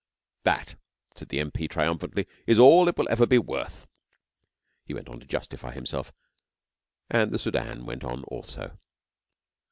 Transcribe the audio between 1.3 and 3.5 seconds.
M.P. triumphantly, 'is all it will ever be